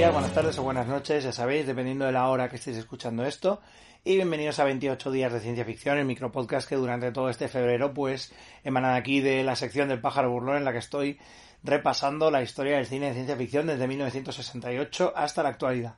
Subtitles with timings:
[0.00, 3.22] Días, buenas tardes o buenas noches, ya sabéis, dependiendo de la hora que estéis escuchando
[3.26, 3.60] esto.
[4.02, 7.92] Y bienvenidos a 28 días de ciencia ficción, el micropodcast que durante todo este febrero,
[7.92, 8.32] pues,
[8.64, 11.20] emana de aquí de la sección del pájaro burlón en la que estoy
[11.62, 15.96] repasando la historia del cine de ciencia ficción desde 1968 hasta la actualidad.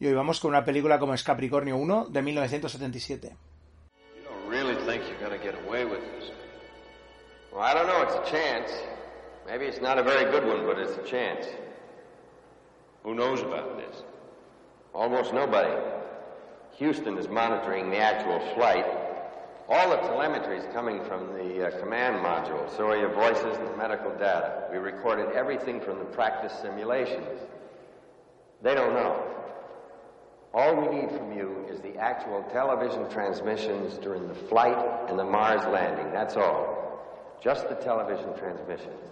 [0.00, 3.36] Y hoy vamos con una película como es Capricornio 1 de 1977.
[4.16, 6.32] You don't really think you're going to get away with this?
[7.52, 8.02] Well, I don't know.
[8.04, 8.72] It's a chance.
[9.46, 11.46] Maybe it's not a very good one, but it's a chance.
[13.04, 14.02] Who knows about this?
[14.94, 15.74] Almost nobody.
[16.76, 18.86] Houston is monitoring the actual flight.
[19.68, 23.68] All the telemetry is coming from the uh, command module, so are your voices and
[23.68, 24.68] the medical data.
[24.72, 27.40] We recorded everything from the practice simulations.
[28.62, 29.24] They don't know.
[30.54, 35.24] All we need from you is the actual television transmissions during the flight and the
[35.24, 36.10] Mars landing.
[36.12, 37.36] That's all.
[37.42, 39.02] Just the television transmissions.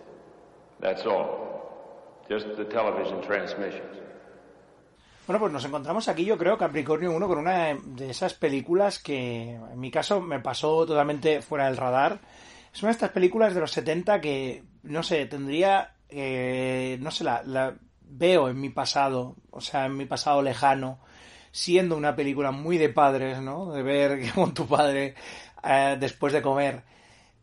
[0.81, 1.46] That's all.
[2.29, 4.07] Just the television transmissions.
[5.27, 9.55] Bueno, pues nos encontramos aquí, yo creo, Capricornio 1 con una de esas películas que
[9.55, 12.21] en mi caso me pasó totalmente fuera del radar.
[12.73, 17.25] Es una de estas películas de los 70 que, no sé, tendría, eh, no sé,
[17.25, 21.01] la, la veo en mi pasado, o sea, en mi pasado lejano,
[21.51, 23.73] siendo una película muy de padres, ¿no?
[23.73, 25.15] De ver con tu padre
[25.65, 26.83] eh, después de comer.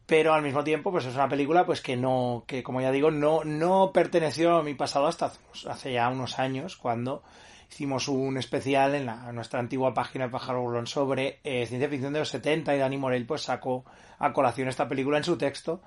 [0.06, 3.09] Pero al mismo tiempo, pues es una película pues que no, que como ya digo,
[3.09, 5.31] no, no perteneció a mi pasado hasta
[5.69, 7.24] hace, ya unos años, cuando
[7.72, 11.90] hicimos un especial en, la, en nuestra antigua página de Pájaro Burlón sobre eh, ciencia
[11.90, 13.86] ficción de los 70 y Dani Morell pues sacó
[14.19, 15.81] a colación esta película en su texto.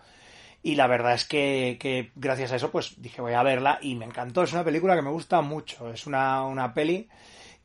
[0.62, 3.94] Y la verdad es que, que gracias a eso pues dije voy a verla y
[3.94, 7.08] me encantó, es una película que me gusta mucho, es una, una peli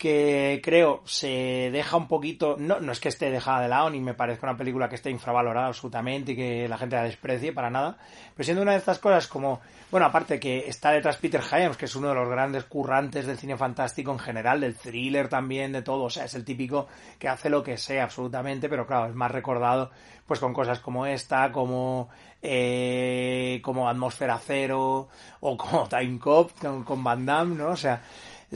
[0.02, 4.00] que creo se deja un poquito, no, no es que esté dejada de lado ni
[4.00, 7.70] me parezca una película que esté infravalorada absolutamente y que la gente la desprecie para
[7.70, 8.00] nada,
[8.36, 11.86] pero siendo una de estas cosas como, bueno, aparte que está detrás Peter Hyams, que
[11.86, 15.84] es uno de los grandes currantes del cine fantástico en general, del thriller también, de
[15.84, 16.88] todo, o sea, es el típico
[17.20, 19.92] que hace lo que sea absolutamente, pero claro, es más recordado
[20.26, 22.10] pues con cosas como esta, como
[22.42, 25.10] eh, como Atmósfera Cero
[25.42, 27.70] o como Time Cop con, con Van Damme, ¿no?
[27.70, 28.02] O sea,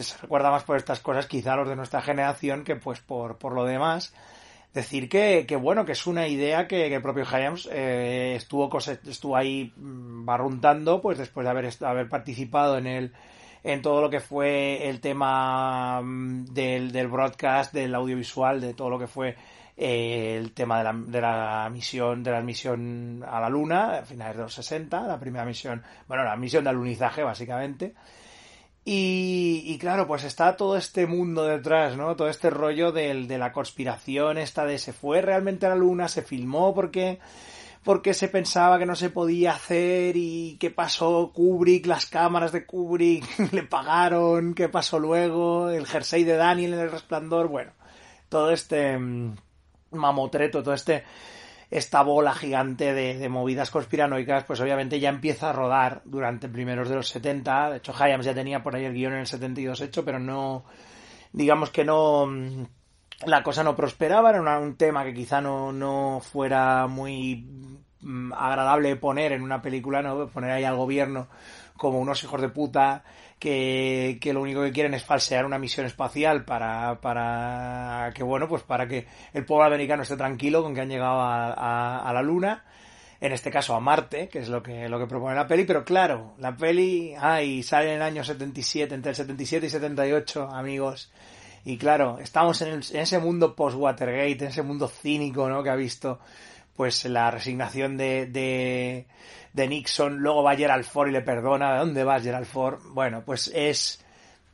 [0.04, 3.54] se recuerda más por estas cosas quizá los de nuestra generación que pues por, por
[3.54, 4.14] lo demás.
[4.74, 9.38] Decir que, que bueno, que es una idea que, el propio Hyams eh, estuvo, estuvo
[9.38, 13.14] ahí mm, barruntando pues después de haber, haber participado en el
[13.64, 18.90] en todo lo que fue el tema mm, del, del broadcast, del audiovisual, de todo
[18.90, 19.36] lo que fue
[19.78, 24.02] eh, el tema de la, de la misión de la misión a la luna a
[24.04, 27.94] finales de los 60 la primera misión bueno la misión de alunizaje básicamente
[28.88, 32.16] y, y claro, pues está todo este mundo detrás, ¿no?
[32.16, 36.07] Todo este rollo del, de la conspiración, esta de se fue realmente a la luna,
[36.07, 37.18] se filmó porque,
[37.84, 42.68] porque se pensaba que no se podía hacer y qué pasó Kubrick, las cámaras de
[42.68, 47.72] Kubrick le pagaron, qué pasó luego, el jersey de Daniel en el resplandor, bueno,
[48.29, 49.35] todo este mm,
[49.94, 51.03] mamotreto, todo este
[51.78, 56.88] esta bola gigante de, de movidas conspiranoicas, pues obviamente ya empieza a rodar durante primeros
[56.88, 57.72] de los 70.
[57.72, 60.66] De hecho, Hyams ya tenía por ahí el guion en el 72 hecho, pero no,
[61.34, 62.64] digamos que no, mm,
[63.25, 67.46] la cosa no prosperaba, era un tema que quizá no, no fuera muy
[68.00, 70.28] mm, agradable poner en una película, ¿no?
[70.28, 71.28] Poner ahí al gobierno
[71.78, 73.04] como unos hijos de puta
[73.40, 78.48] que, que lo único que quieren es falsear una misión espacial para, para que, bueno,
[78.48, 82.14] pues para que el pueblo americano esté tranquilo con que han llegado a, a- a
[82.14, 82.64] la Luna,
[83.22, 85.84] en este caso a Marte, que es lo que, lo que propone la peli, pero
[85.86, 91.12] claro, la peli, ay, sale en el año 77, entre el 77 y 78, amigos,
[91.64, 95.64] y claro, estamos en, el- en ese mundo post-Watergate, en ese mundo cínico, ¿no?
[95.64, 96.20] Que ha visto,
[96.76, 99.06] pues, la resignación de, de,
[99.54, 102.80] de Nixon, luego va Gerald Ford y le perdona, ¿de dónde vas Gerald Ford?
[102.92, 104.04] Bueno, pues es,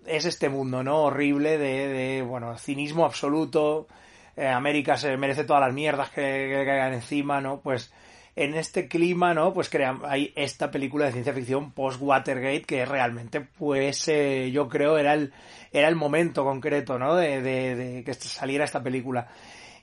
[0.05, 1.03] es este mundo, ¿no?
[1.03, 3.87] Horrible de, de bueno, cinismo absoluto,
[4.35, 7.61] eh, América se merece todas las mierdas que, caigan encima, ¿no?
[7.61, 7.91] Pues
[8.35, 9.53] en este clima, ¿no?
[9.53, 14.97] Pues crea, hay esta película de ciencia ficción post-Watergate que realmente, pues, eh, yo creo
[14.97, 15.33] era el,
[15.71, 17.15] era el momento concreto, ¿no?
[17.15, 19.27] De, de que saliera esta película.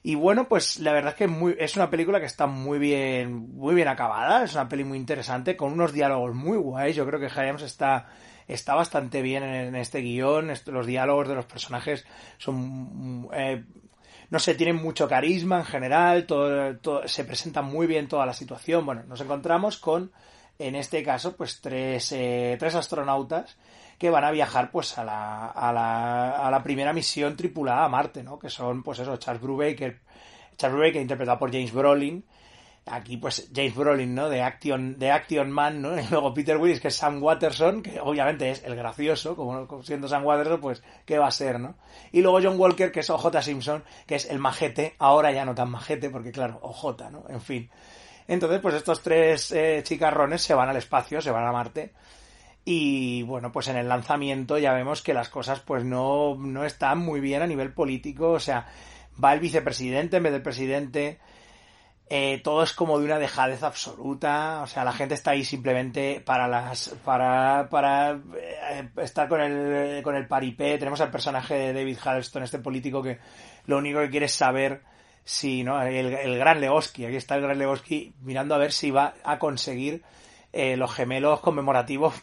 [0.08, 3.74] Y bueno, pues la verdad es que es una película que está muy bien, muy
[3.74, 7.28] bien acabada, es una peli muy interesante, con unos diálogos muy guays, yo creo que
[7.28, 8.06] James está,
[8.46, 12.06] está bastante bien en, en este guion, los diálogos de los personajes
[12.38, 13.62] son, eh,
[14.30, 18.32] no sé, tienen mucho carisma en general, todo, todo- se presenta muy bien toda la
[18.32, 18.86] situación.
[18.86, 20.10] Bueno, nos encontramos con,
[20.58, 23.58] en este caso, pues tres, eh, tres astronautas
[23.98, 27.88] que van a viajar pues a la, a la, a la primera misión tripulada a
[27.88, 28.38] Marte, ¿no?
[28.38, 30.00] Que son, pues eso, Charles Brubaker,
[30.56, 32.24] Charles Brubaker interpretado por James Brolin,
[32.86, 34.28] aquí pues James Brolin, ¿no?
[34.28, 35.98] De Action, de Action Man, ¿no?
[36.00, 40.06] Y luego Peter Willis, que es Sam Watterson, que obviamente es el gracioso, como siendo
[40.08, 41.76] Sam Watterson, pues, ¿qué va a ser, no?
[42.12, 45.54] Y luego John Walker, que es OJ Simpson, que es el majete, ahora ya no
[45.54, 47.24] tan majete, porque claro, OJ, ¿no?
[47.28, 47.70] En fin.
[48.28, 51.92] Entonces, pues estos tres eh, chicarrones se van al espacio, se van a Marte.
[52.70, 56.98] Y bueno, pues en el lanzamiento ya vemos que las cosas pues no, no están
[56.98, 58.32] muy bien a nivel político.
[58.32, 58.66] O sea,
[59.24, 61.18] va el vicepresidente en vez del presidente.
[62.10, 64.60] Eh, todo es como de una dejadez absoluta.
[64.62, 66.90] O sea, la gente está ahí simplemente para las.
[67.06, 67.70] para.
[67.70, 70.02] para eh, estar con el.
[70.02, 70.76] con el paripé.
[70.76, 73.18] Tenemos al personaje de David Halston, este político que
[73.64, 74.82] lo único que quiere es saber
[75.24, 75.80] si, ¿no?
[75.80, 79.38] El, el gran Leoski, aquí está el gran Leoski mirando a ver si va a
[79.38, 80.02] conseguir
[80.52, 82.14] eh, los gemelos conmemorativos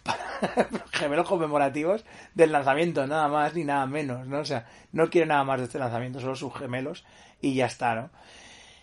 [0.91, 4.39] gemelos conmemorativos del lanzamiento, nada más ni nada menos, ¿no?
[4.39, 7.05] O sea, no quiere nada más de este lanzamiento, solo sus gemelos
[7.41, 8.09] y ya está, ¿no?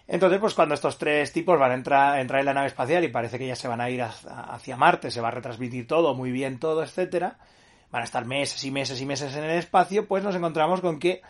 [0.08, 3.08] Entonces, pues cuando estos tres tipos van a entrar, entrar en la nave espacial y
[3.08, 6.14] parece que ya se van a ir hacia, hacia Marte, se va a retransmitir todo,
[6.14, 7.38] muy bien todo, etcétera,
[7.90, 10.98] van a estar meses y meses y meses en el espacio, pues nos encontramos con
[10.98, 11.22] que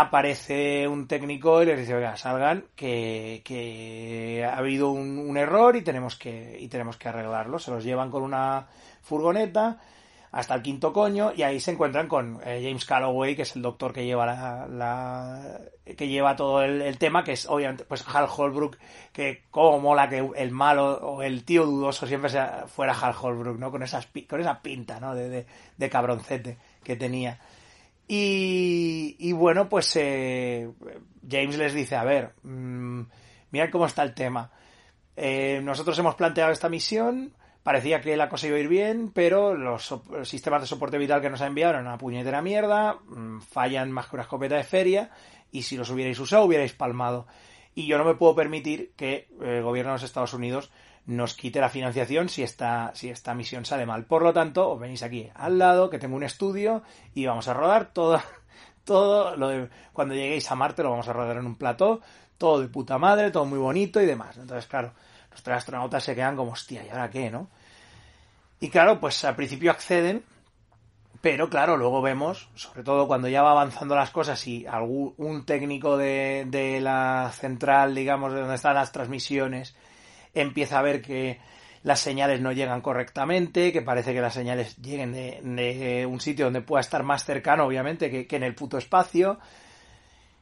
[0.00, 5.82] aparece un técnico y les dice, oiga, salgan, que, que ha habido un, error y
[5.82, 7.58] tenemos que, y tenemos que arreglarlo.
[7.58, 8.66] Se los llevan con una
[9.02, 9.78] furgoneta
[10.32, 13.62] hasta el quinto coño y ahí se encuentran con eh, James Calloway, que es el
[13.62, 15.60] doctor que lleva la, la-
[15.96, 18.76] que lleva todo el, tema, que es obviamente pues Hal Holbrook,
[19.12, 23.58] que como mola que el malo o el tío dudoso siempre sea, fuera Hal Holbrook,
[23.58, 23.70] ¿no?
[23.70, 25.14] Con esas con esa pinta, ¿no?
[25.14, 25.46] De, de,
[25.76, 27.38] de cabroncete que tenía.
[28.08, 30.70] Y, y bueno, pues eh,
[31.28, 33.02] James les dice, a ver, mmm,
[33.50, 34.50] mirad cómo está el tema.
[35.16, 39.54] Eh, nosotros hemos planteado esta misión, parecía que la cosa iba a ir bien, pero
[39.54, 39.92] los,
[40.22, 44.06] sistemas de soporte vital que nos ha enviado eran una puñetera mierda, mm, fallan más
[44.06, 45.10] que una escopeta de feria,
[45.50, 47.26] y si los hubierais usado hubierais palmado.
[47.74, 50.70] Y yo no me puedo permitir que el gobierno de los Estados Unidos
[51.06, 54.04] nos quite la financiación si esta, si esta misión sale mal.
[54.04, 56.82] Por lo tanto, os venís aquí al lado, que tengo un estudio,
[57.14, 58.20] y vamos a rodar todo,
[58.84, 62.00] todo lo de, cuando lleguéis a Marte lo vamos a rodar en un plató,
[62.38, 64.36] todo de puta madre, todo muy bonito y demás.
[64.36, 64.92] Entonces, claro,
[65.30, 67.48] los tres astronautas se quedan como, hostia, ¿y ahora qué, no?
[68.58, 70.24] Y claro, pues al principio acceden,
[71.20, 75.44] pero claro, luego vemos, sobre todo cuando ya va avanzando las cosas y algún un
[75.44, 79.76] técnico de, de la central, digamos, de donde están las transmisiones,
[80.40, 81.38] empieza a ver que
[81.82, 86.60] las señales no llegan correctamente, que parece que las señales lleguen de, un sitio donde
[86.60, 89.38] pueda estar más cercano, obviamente, que, en el puto espacio.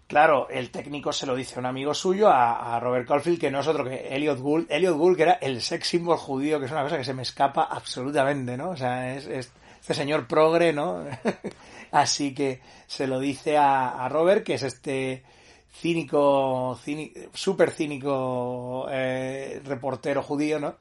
[0.06, 3.60] Claro, el técnico se lo dice a un amigo suyo, a, Robert Caulfield, que no
[3.60, 4.70] es otro que Elliot Gould.
[4.70, 7.22] Elliot Gould, que era el sex symbol judío, que es una cosa que se me
[7.22, 8.70] escapa absolutamente, ¿no?
[8.70, 9.52] O sea, es, es
[9.82, 11.04] este señor progre, ¿no?
[11.90, 15.24] Así que se lo dice a, a Robert, que es este
[15.74, 20.76] cínico, cínico súper cínico eh, reportero judío, ¿no?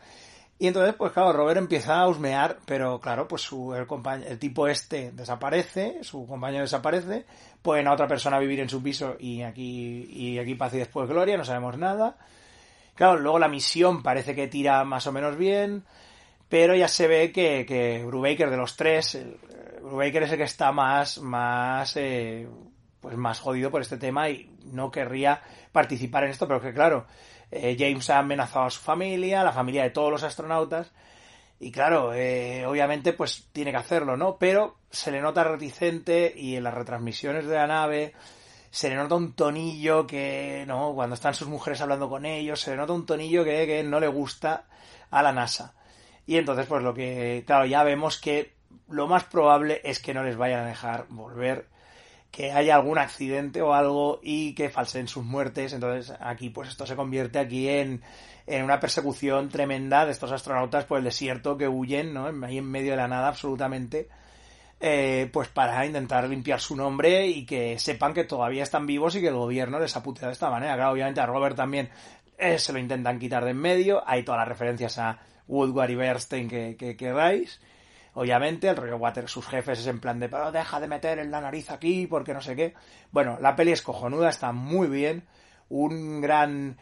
[0.60, 3.86] Y entonces, pues claro, Robert empieza a husmear, pero claro, pues su, el,
[4.24, 7.26] el tipo este desaparece, su compañero desaparece,
[7.62, 11.10] pueden a otra persona vivir en su piso y aquí, y aquí paz y después
[11.10, 12.18] gloria, no sabemos nada.
[12.96, 15.84] Claro, luego la misión parece que tira más o menos bien,
[16.48, 20.38] pero ya se ve que, que Brubaker de los tres, el, eh, Brubaker es el
[20.38, 22.48] que está más, más, eh,
[23.04, 25.42] pues más jodido por este tema y no querría
[25.74, 27.06] participar en esto, pero que claro,
[27.52, 30.94] eh, James ha amenazado a su familia, la familia de todos los astronautas,
[31.60, 34.38] y claro, eh, obviamente pues tiene que hacerlo, ¿no?
[34.38, 38.14] Pero se le nota reticente y en las retransmisiones de la nave
[38.72, 40.94] se le nota un tonillo que, ¿no?
[40.96, 44.00] Cuando están sus mujeres hablando con ellos, se le nota un tonillo que, que no
[44.00, 44.66] le gusta
[45.12, 45.76] a la NASA.
[46.26, 48.54] Y entonces, pues lo que, claro, ya vemos que
[48.88, 51.68] lo más probable es que no les vayan a dejar volver,
[52.34, 55.72] que haya algún accidente o algo y que falsen sus muertes.
[55.72, 58.02] Entonces, aquí, pues esto se convierte aquí en,
[58.48, 62.26] en una persecución tremenda de estos astronautas por el desierto que huyen, ¿no?
[62.44, 64.10] Ahí en medio de la nada, absolutamente.
[64.80, 69.22] Eh, pues para intentar limpiar su nombre y que sepan que todavía están vivos y
[69.22, 70.74] que el gobierno les ha puteado de esta manera.
[70.74, 71.92] Claro, obviamente a Robert también
[72.40, 75.96] eh, se lo intentan quitar de en medio, hay todas las referencias a Woodward y
[75.96, 77.62] Bernstein que, que queráis.
[78.16, 81.32] Obviamente, el rollo Water, sus jefes es en plan de, pero deja de meter en
[81.32, 82.74] la nariz aquí porque no sé qué.
[83.12, 85.24] Bueno, la peli es cojonuda, está muy bien.
[85.70, 86.78] Un gran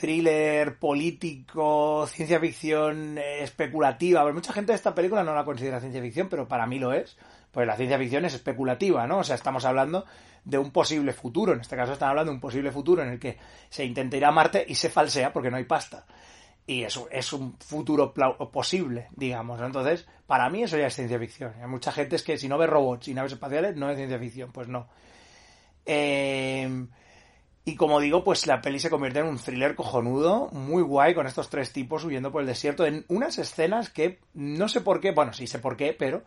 [0.00, 4.22] thriller político, ciencia ficción eh, especulativa.
[4.22, 6.92] Bueno, mucha gente de esta película no la considera ciencia ficción, pero para mí lo
[6.92, 7.16] es.
[7.50, 9.18] Pues la ciencia ficción es especulativa, ¿no?
[9.18, 10.06] O sea, estamos hablando
[10.44, 11.52] de un posible futuro.
[11.52, 14.24] En este caso están hablando de un posible futuro en el que se intenta ir
[14.24, 16.06] a Marte y se falsea porque no hay pasta.
[16.70, 19.60] Y eso es un futuro posible, digamos.
[19.60, 21.52] Entonces, para mí eso ya es ciencia ficción.
[21.60, 24.20] Hay mucha gente es que si no ve robots y naves espaciales no es ciencia
[24.20, 24.52] ficción.
[24.52, 24.86] Pues no.
[25.84, 26.86] Eh,
[27.64, 31.26] y como digo, pues la peli se convierte en un thriller cojonudo, muy guay, con
[31.26, 35.10] estos tres tipos huyendo por el desierto, en unas escenas que no sé por qué,
[35.10, 36.22] bueno, sí sé por qué, pero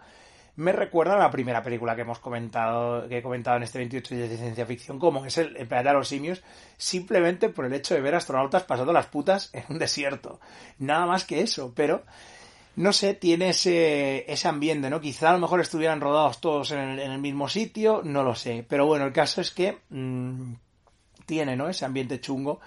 [0.55, 4.15] me recuerda a la primera película que hemos comentado, que he comentado en este 28
[4.15, 6.43] días de ciencia ficción, como es el, el planeta de los simios,
[6.77, 10.39] simplemente por el hecho de ver astronautas pasando las putas en un desierto.
[10.79, 12.03] Nada más que eso, pero
[12.75, 14.99] no sé, tiene ese, ese ambiente, ¿no?
[14.99, 18.65] Quizá a lo mejor estuvieran rodados todos en el, mismo sitio, no lo sé.
[18.67, 20.53] Pero bueno, el caso es que mmm,
[21.25, 21.69] tiene, ¿no?
[21.69, 22.61] Ese ambiente chungo,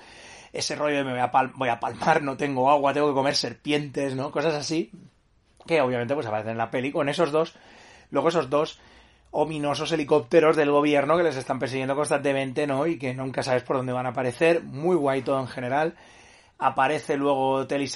[0.53, 3.35] ese rollo de me voy a, voy a palmar, no tengo agua, tengo que comer
[3.35, 4.31] serpientes, ¿no?
[4.31, 4.93] Cosas así,
[5.67, 7.55] que obviamente pues aparecen en la peli con esos dos,
[8.11, 8.81] luego esos dos
[9.31, 12.87] ominosos helicópteros del gobierno que les están persiguiendo constantemente, ¿no?
[12.87, 15.95] Y que nunca sabes por dónde van a aparecer, muy guay todo en general.
[16.59, 17.91] Aparece luego Telly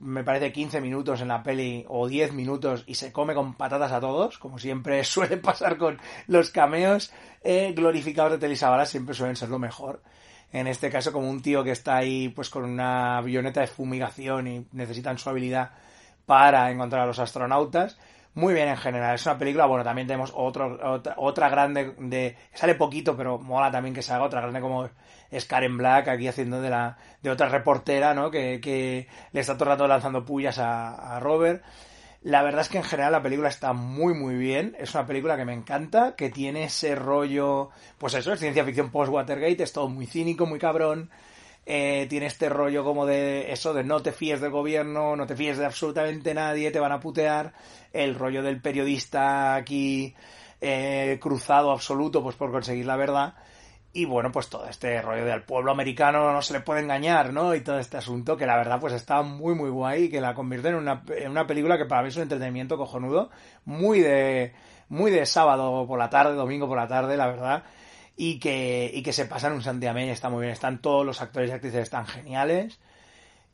[0.00, 3.92] me parece 15 minutos en la peli o 10 minutos y se come con patatas
[3.92, 7.12] a todos, como siempre suele pasar con los cameos
[7.44, 8.56] eh, glorificados de Telly
[8.86, 10.02] siempre suelen ser lo mejor.
[10.52, 14.48] En este caso, como un tío que está ahí pues con una avioneta de fumigación
[14.48, 15.70] y necesitan su habilidad
[16.26, 17.98] para encontrar a los astronautas.
[18.34, 22.34] Muy bien en general, es una película, bueno, también tenemos otro, otra, otra grande de,
[22.54, 24.88] sale poquito, pero mola también que se haga otra grande como
[25.30, 28.30] es Karen Black aquí haciendo de la, de otra reportera, ¿no?
[28.30, 31.62] Que, que le está todo el rato lanzando pullas a, a Robert.
[32.22, 35.36] La verdad es que en general la película está muy muy bien, es una película
[35.36, 39.88] que me encanta, que tiene ese rollo, pues eso, es ciencia ficción post-Watergate, es todo
[39.88, 41.10] muy cínico, muy cabrón,
[41.64, 45.36] eh, tiene este rollo como de eso de no te fíes del gobierno, no te
[45.36, 47.52] fíes de absolutamente nadie, te van a putear,
[47.92, 50.14] el rollo del periodista aquí
[50.60, 53.34] eh, cruzado absoluto pues por conseguir la verdad.
[53.92, 57.54] Y bueno pues todo este rollo del pueblo americano no se le puede engañar no
[57.54, 60.34] y todo este asunto que la verdad pues está muy muy guay y que la
[60.34, 63.30] convierte en una, en una película que para mí es un entretenimiento cojonudo.
[63.66, 64.54] Muy de
[64.88, 67.64] muy de sábado por la tarde domingo por la tarde la verdad
[68.24, 71.20] y que, y que se pasa en un santiamén, está muy bien, están todos los
[71.20, 72.78] actores y actrices están geniales.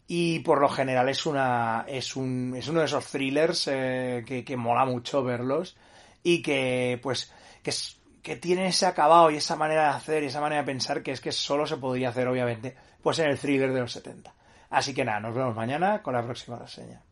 [0.07, 4.45] Y por lo general es una es un es uno de esos thrillers eh, que,
[4.45, 5.75] que mola mucho verlos
[6.23, 7.33] y que pues
[7.63, 7.73] que,
[8.21, 11.13] que tiene ese acabado y esa manera de hacer y esa manera de pensar que
[11.13, 14.35] es que solo se podría hacer obviamente pues en el thriller de los 70
[14.69, 17.03] así que nada nos vemos mañana con la próxima reseña